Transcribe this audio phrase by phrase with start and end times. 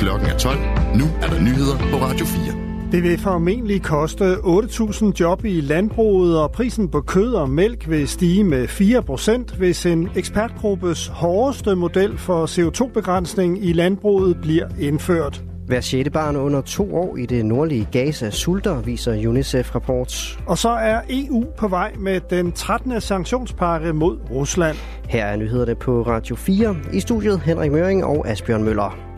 [0.00, 0.58] Klokken er 12.
[0.94, 2.54] Nu er der nyheder på Radio 4.
[2.92, 8.08] Det vil formentlig koste 8.000 job i landbruget, og prisen på kød og mælk vil
[8.08, 15.42] stige med 4% hvis en ekspertgruppes hårdeste model for CO2-begrænsning i landbruget bliver indført.
[15.66, 20.38] Hver sjette barn under to år i det nordlige Gaza sulter, viser UNICEF-rapport.
[20.46, 23.00] Og så er EU på vej med den 13.
[23.00, 24.76] sanktionspakke mod Rusland.
[25.08, 26.76] Her er nyhederne på Radio 4.
[26.92, 29.09] I studiet Henrik Møring og Asbjørn Møller.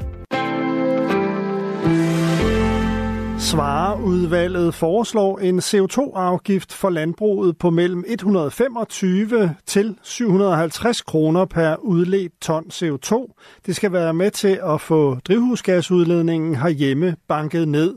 [3.53, 12.65] Svareudvalget foreslår en CO2-afgift for landbruget på mellem 125 til 750 kroner per udledt ton
[12.73, 13.35] CO2.
[13.67, 17.95] Det skal være med til at få drivhusgasudledningen herhjemme banket ned.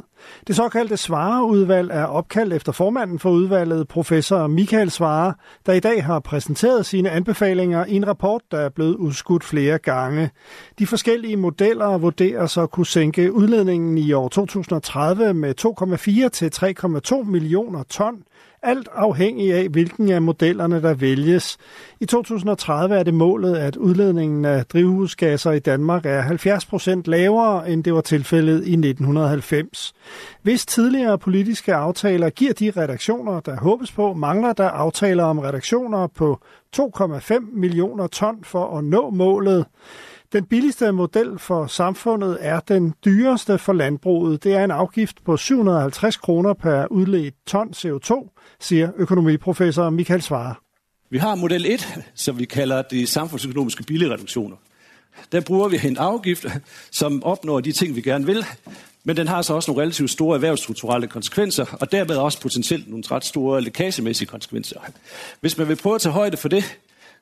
[0.48, 5.34] Det såkaldte Svareudvalg er opkaldt efter formanden for udvalget, professor Michael Svare,
[5.66, 9.78] der i dag har præsenteret sine anbefalinger i en rapport, der er blevet udskudt flere
[9.78, 10.30] gange.
[10.80, 15.54] De forskellige modeller vurderes at kunne sænke udledningen i år 2030 med
[16.24, 18.24] 2,4 til 3,2 millioner ton,
[18.66, 21.58] alt afhængig af, hvilken af modellerne, der vælges.
[22.00, 27.70] I 2030 er det målet, at udledningen af drivhusgasser i Danmark er 70 procent lavere,
[27.70, 29.94] end det var tilfældet i 1990.
[30.42, 36.08] Hvis tidligere politiske aftaler giver de redaktioner, der håbes på, mangler der aftaler om redaktioner
[36.08, 36.40] på
[36.80, 39.66] 2,5 millioner ton for at nå målet.
[40.34, 44.44] Den billigste model for samfundet er den dyreste for landbruget.
[44.44, 50.56] Det er en afgift på 750 kroner per udledt ton CO2, siger økonomiprofessor Michael Svare.
[51.10, 54.56] Vi har model 1, som vi kalder de samfundsøkonomiske billigreduktioner.
[55.32, 56.46] Der bruger vi en afgift,
[56.92, 58.46] som opnår de ting, vi gerne vil,
[59.04, 63.04] men den har så også nogle relativt store erhvervsstrukturelle konsekvenser, og dermed også potentielt nogle
[63.12, 64.80] ret store lækagemæssige konsekvenser.
[65.42, 66.78] Hvis man vil prøve at tage højde for det,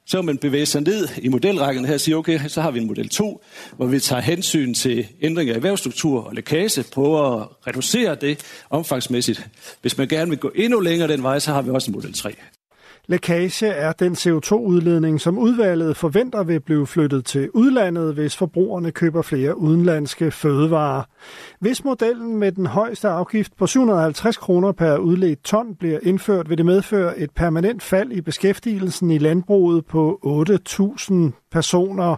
[0.06, 2.80] så vil man bevæge sig ned i modelrækken her og sige, okay, så har vi
[2.80, 3.44] en model 2,
[3.78, 9.48] hvor vi tager hensyn til ændringer i erhvervsstruktur og lækage, prøver at reducere det omfangsmæssigt.
[9.82, 12.14] Hvis man gerne vil gå endnu længere den vej, så har vi også en model
[12.14, 12.36] 3.
[13.08, 19.22] Lækage er den CO2-udledning, som udvalget forventer vil blive flyttet til udlandet, hvis forbrugerne køber
[19.22, 21.04] flere udenlandske fødevarer.
[21.60, 26.58] Hvis modellen med den højeste afgift på 750 kroner per udledt ton bliver indført, vil
[26.58, 32.16] det medføre et permanent fald i beskæftigelsen i landbruget på 8.000 personer.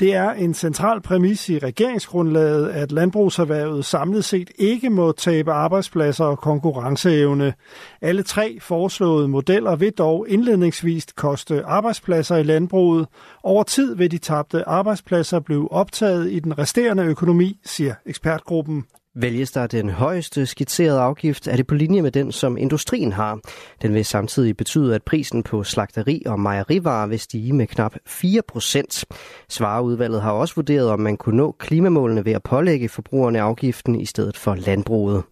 [0.00, 6.24] Det er en central præmis i regeringsgrundlaget, at landbrugserhvervet samlet set ikke må tabe arbejdspladser
[6.24, 7.54] og konkurrenceevne.
[8.00, 13.06] Alle tre foreslåede modeller vil dog indledningsvis koste arbejdspladser i landbruget.
[13.42, 18.84] Over tid vil de tabte arbejdspladser blive optaget i den resterende økonomi, siger ekspertgruppen.
[19.14, 23.40] Vælges der den højeste skitserede afgift, er det på linje med den, som industrien har.
[23.82, 28.42] Den vil samtidig betyde, at prisen på slagteri og mejerivarer vil stige med knap 4
[28.48, 29.04] procent.
[29.48, 34.06] Svareudvalget har også vurderet, om man kunne nå klimamålene ved at pålægge forbrugerne afgiften i
[34.06, 35.22] stedet for landbruget.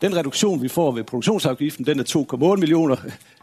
[0.00, 2.04] Den reduktion, vi får ved produktionsafgiften, den er
[2.54, 2.96] 2,8 millioner.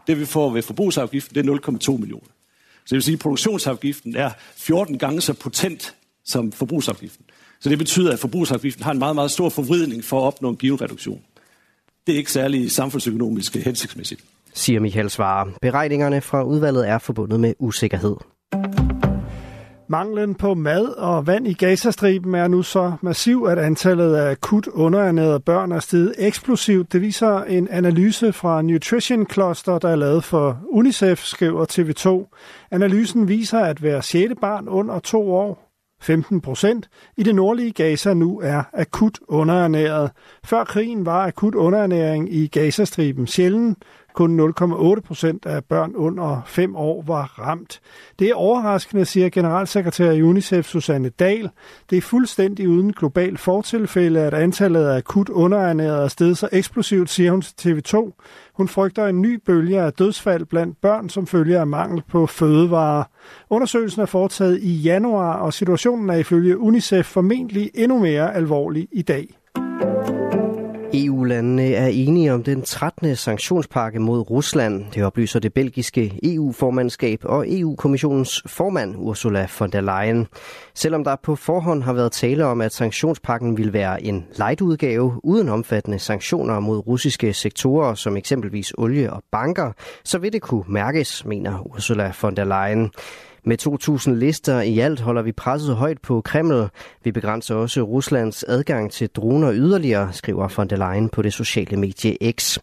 [0.06, 2.26] Det, vi får ved forbrugsafgiften, det er 0,2 millioner.
[2.84, 5.94] Så det vil sige, at produktionsafgiften er 14 gange så potent
[6.24, 7.24] som forbrugsafgiften.
[7.60, 10.56] Så det betyder, at forbrugsafgiften har en meget, meget stor forvridning for at opnå en
[10.56, 11.20] given reduktion.
[12.06, 14.20] Det er ikke særlig samfundsøkonomisk hensigtsmæssigt.
[14.54, 15.52] Siger Michael Svare.
[15.62, 18.16] Beregningerne fra udvalget er forbundet med usikkerhed.
[19.90, 24.66] Manglen på mad og vand i Gazastriben er nu så massiv, at antallet af akut
[24.66, 26.92] underernærede børn er steget eksplosivt.
[26.92, 32.36] Det viser en analyse fra Nutrition Cluster, der er lavet for UNICEF, skriver TV2.
[32.70, 35.67] Analysen viser, at hver sjette barn under to år
[36.00, 40.10] 15 procent i det nordlige Gaza nu er akut underernæret.
[40.44, 43.78] Før krigen var akut underernæring i Gazastriben sjældent.
[44.14, 47.80] Kun 0,8 procent af børn under 5 år var ramt.
[48.18, 51.50] Det er overraskende, siger generalsekretær i UNICEF Susanne Dahl.
[51.90, 57.10] Det er fuldstændig uden global fortilfælde, at antallet af akut underernærede er steget så eksplosivt,
[57.10, 58.22] siger hun til TV2.
[58.54, 63.04] Hun frygter en ny bølge af dødsfald blandt børn, som følger af mangel på fødevarer.
[63.50, 69.02] Undersøgelsen er foretaget i januar, og situationen er ifølge UNICEF formentlig endnu mere alvorlig i
[69.02, 69.38] dag.
[70.94, 73.16] EU-landene er enige om den 13.
[73.16, 74.84] sanktionspakke mod Rusland.
[74.94, 80.26] Det oplyser det belgiske EU-formandskab og EU-kommissionens formand Ursula von der Leyen.
[80.74, 85.48] Selvom der på forhånd har været tale om, at sanktionspakken vil være en light-udgave uden
[85.48, 89.72] omfattende sanktioner mod russiske sektorer som eksempelvis olie og banker,
[90.04, 92.90] så vil det kunne mærkes, mener Ursula von der Leyen.
[93.48, 96.68] Med 2.000 lister i alt holder vi presset højt på Kreml.
[97.04, 101.76] Vi begrænser også Ruslands adgang til droner yderligere, skriver von der Leyen på det sociale
[101.76, 102.58] medie X.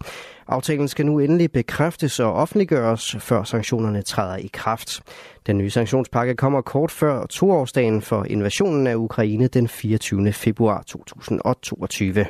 [0.48, 5.02] Aftalen skal nu endelig bekræftes og offentliggøres, før sanktionerne træder i kraft.
[5.48, 10.34] Den nye sanktionspakke kommer kort før toårsdagen for invasionen af Ukraine den 24.
[10.34, 12.26] februar 2022.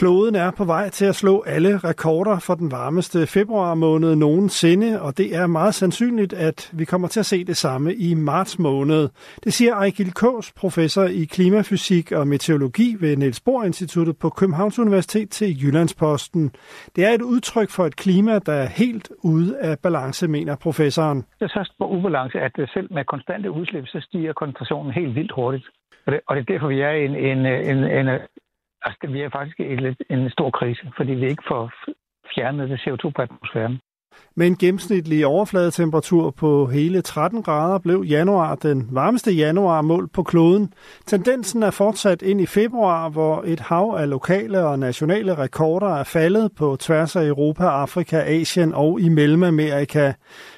[0.00, 5.02] Kloden er på vej til at slå alle rekorder for den varmeste februar måned nogensinde,
[5.02, 8.58] og det er meget sandsynligt, at vi kommer til at se det samme i marts
[8.58, 9.08] måned.
[9.44, 14.78] Det siger Ejgil Kås, professor i klimafysik og meteorologi ved Niels Bohr Instituttet på Københavns
[14.78, 16.50] Universitet til Jyllandsposten.
[16.96, 21.18] Det er et udtryk for et klima, der er helt ude af balance, mener professoren.
[21.18, 25.14] Det er så stor ubalance, at øh, selv med konstante udslip, så stiger koncentrationen helt
[25.14, 25.66] vildt hurtigt.
[26.06, 28.08] Og det, og det er derfor, vi er i en, en, en, en
[28.82, 31.70] Altså, vi er faktisk i en stor krise, fordi vi ikke får
[32.34, 33.80] fjernet det CO2 på atmosfæren.
[34.36, 40.22] Med en gennemsnitlig overfladetemperatur på hele 13 grader blev januar den varmeste januar målt på
[40.22, 40.72] kloden.
[41.06, 46.04] Tendensen er fortsat ind i februar, hvor et hav af lokale og nationale rekorder er
[46.04, 50.12] faldet på tværs af Europa, Afrika, Asien og i Mellemamerika.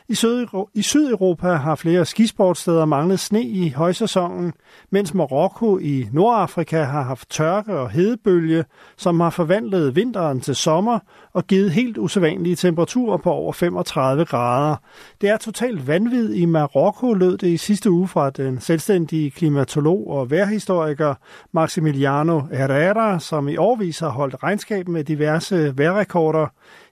[0.09, 4.53] I, Syd I Sydeuropa har flere skisportsteder manglet sne i højsæsonen,
[4.91, 8.65] mens Marokko i Nordafrika har haft tørke og hedebølge,
[8.97, 10.99] som har forvandlet vinteren til sommer
[11.33, 14.77] og givet helt usædvanlige temperaturer på over 35 grader.
[15.21, 20.11] Det er totalt vanvid i Marokko, lød det i sidste uge fra den selvstændige klimatolog
[20.11, 21.15] og vejrhistoriker
[21.53, 26.47] Maximiliano Herrera, som i årvis har holdt regnskab med diverse vejrrekorder.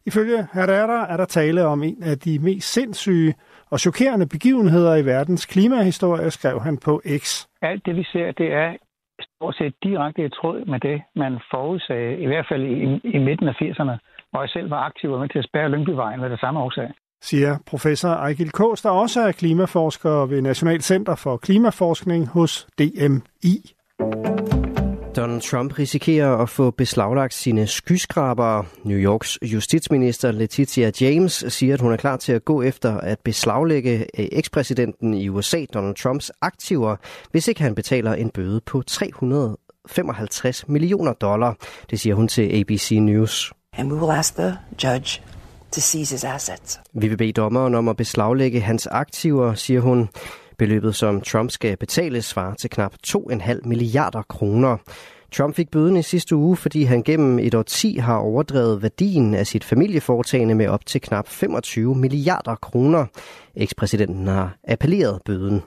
[0.07, 3.35] Ifølge Herrera er der tale om en af de mest sindssyge
[3.71, 7.47] og chokerende begivenheder i verdens klimahistorie, skrev han på X.
[7.63, 8.77] Alt det, vi ser, det er
[9.21, 13.49] stort set direkte i tråd med det, man forudsagde, i hvert fald i, i midten
[13.49, 13.97] af 80'erne,
[14.31, 16.91] hvor jeg selv var aktiv og med til at spærre Lyngbyvejen ved det samme årsag
[17.23, 23.75] siger professor Ejgil Kås, der også er klimaforsker ved National Center for Klimaforskning hos DMI.
[25.41, 28.65] Donald Trump risikerer at få beslaglagt sine skyskrabere.
[28.85, 33.19] New Yorks justitsminister Letitia James siger, at hun er klar til at gå efter at
[33.25, 36.97] beslaglægge ekspræsidenten i USA, Donald Trumps aktiver,
[37.31, 41.57] hvis ikke han betaler en bøde på 355 millioner dollar.
[41.91, 43.53] Det siger hun til ABC News.
[43.73, 45.23] And we will ask the judge
[45.73, 46.81] to seize his assets.
[46.95, 50.09] Vi vil bede dommeren om at beslaglægge hans aktiver, siger hun.
[50.59, 54.77] Beløbet, som Trump skal betale, svarer til knap 2,5 milliarder kroner.
[55.33, 59.47] Trump fik bøden i sidste uge, fordi han gennem et årti har overdrevet værdien af
[59.47, 63.07] sit familieforetagende med op til knap 25 milliarder kroner.
[63.55, 65.63] Ekspræsidenten har appelleret bøden.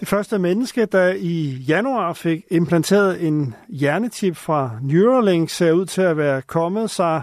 [0.00, 6.02] Det første menneske, der i januar fik implanteret en hjernetip fra Neuralink, ser ud til
[6.02, 7.22] at være kommet sig.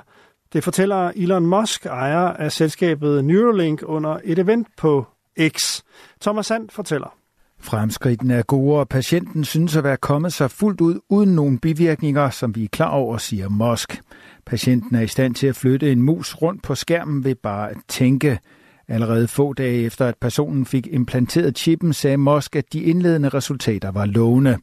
[0.54, 5.06] Det fortæller Elon Musk, ejer af selskabet Neuralink, under et event på
[5.48, 5.82] X.
[6.22, 7.25] Thomas Sand fortæller.
[7.60, 12.30] Fremskridten er gode, og patienten synes at være kommet sig fuldt ud uden nogen bivirkninger,
[12.30, 14.02] som vi er klar over, siger Mosk.
[14.46, 17.78] Patienten er i stand til at flytte en mus rundt på skærmen ved bare at
[17.88, 18.40] tænke.
[18.88, 23.92] Allerede få dage efter, at personen fik implanteret chippen, sagde Mosk, at de indledende resultater
[23.92, 24.58] var lovende.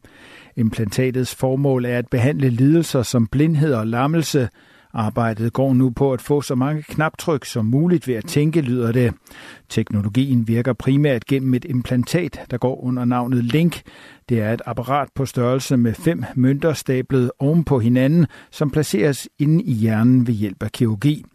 [0.55, 4.49] Implantatets formål er at behandle lidelser som blindhed og lammelse,
[4.93, 8.91] Arbejdet går nu på at få så mange knaptryk som muligt ved at tænke, lyder
[8.91, 9.13] det.
[9.69, 13.81] Teknologien virker primært gennem et implantat, der går under navnet Link.
[14.29, 19.29] Det er et apparat på størrelse med fem mønter stablet oven på hinanden, som placeres
[19.39, 21.25] inde i hjernen ved hjælp af kirurgi.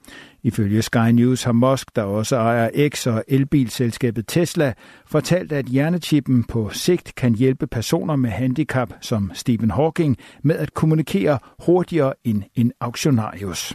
[0.42, 4.72] Ifølge Sky News har Musk, der også ejer X og elbilselskabet Tesla,
[5.06, 10.74] fortalt, at hjernechippen på sigt kan hjælpe personer med handicap som Stephen Hawking med at
[10.74, 13.74] kommunikere hurtigere end en auktionarius.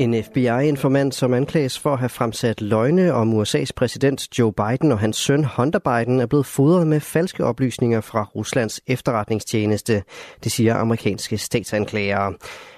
[0.00, 4.98] En FBI-informant, som anklages for at have fremsat løgne om USA's præsident Joe Biden og
[4.98, 10.02] hans søn Hunter Biden, er blevet fodret med falske oplysninger fra Ruslands efterretningstjeneste,
[10.44, 12.34] det siger amerikanske statsanklagere.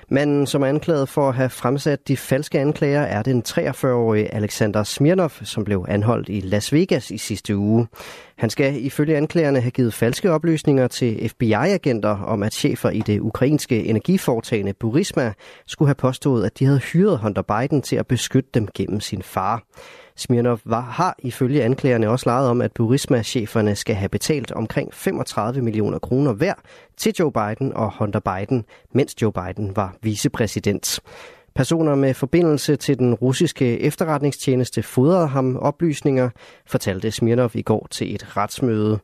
[0.09, 4.83] Manden, som er anklaget for at have fremsat de falske anklager, er den 43-årige Alexander
[4.83, 7.87] Smirnov, som blev anholdt i Las Vegas i sidste uge.
[8.37, 13.21] Han skal ifølge anklagerne have givet falske oplysninger til FBI-agenter om, at chefer i det
[13.21, 15.33] ukrainske energiforetagende Burisma
[15.67, 19.23] skulle have påstået, at de havde hyret Hunter Biden til at beskytte dem gennem sin
[19.23, 19.62] far.
[20.17, 25.62] Smirnov var, har ifølge anklagerne også lejet om, at Burisma-cheferne skal have betalt omkring 35
[25.62, 26.55] millioner kroner hver
[26.97, 31.01] til Joe Biden og Hunter Biden, mens Joe Biden var vicepræsident.
[31.54, 36.30] Personer med forbindelse til den russiske efterretningstjeneste fodrede ham oplysninger,
[36.66, 38.99] fortalte Smirnov i går til et retsmøde.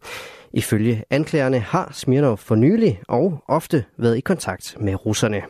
[0.53, 5.43] Ifølge anklagerne har Smirnov for nylig og ofte været i kontakt med russerne.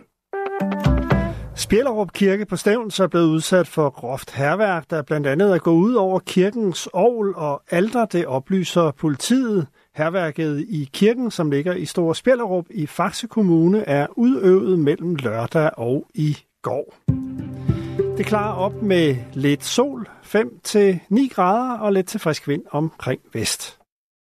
[1.58, 5.76] Spjellerup Kirke på Stævns er blevet udsat for groft herværk, der blandt andet er gået
[5.76, 9.66] ud over kirkens ovl og alter, det oplyser politiet.
[9.94, 15.70] Herværket i kirken, som ligger i Store Spjellerup i Faxe Kommune, er udøvet mellem lørdag
[15.76, 16.36] og i
[16.68, 16.94] går.
[18.16, 23.77] Det klarer op med lidt sol, 5-9 grader og lidt til frisk vind omkring vest.